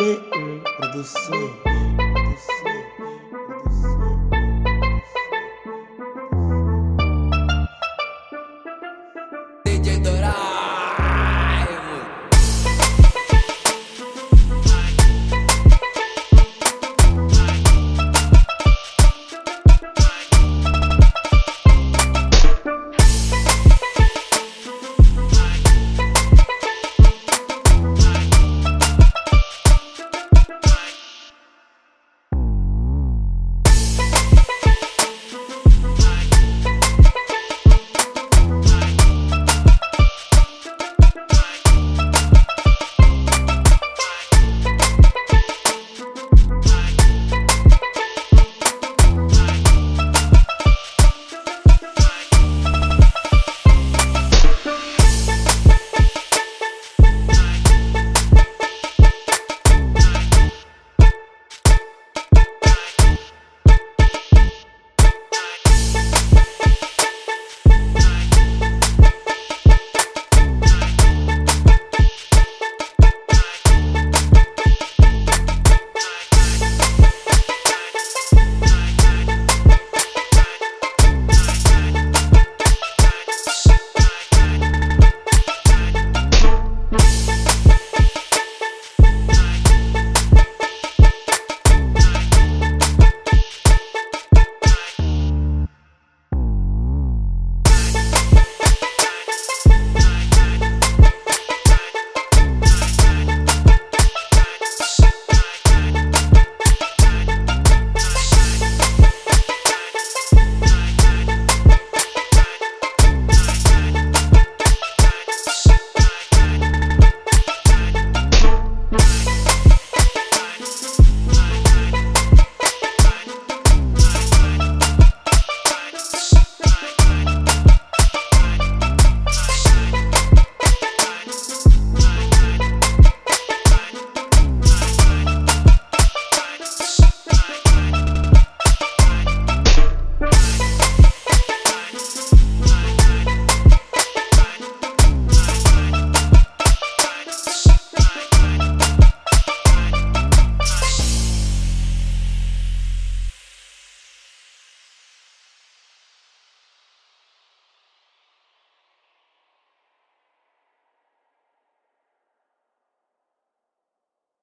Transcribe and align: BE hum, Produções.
BE 0.00 0.18
hum, 0.34 0.62
Produções. 0.78 2.69